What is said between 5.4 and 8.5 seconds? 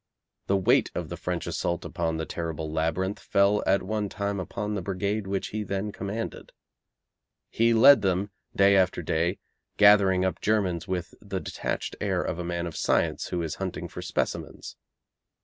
he then commanded. He led them